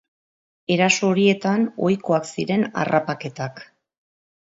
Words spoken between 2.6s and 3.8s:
harrapaketak.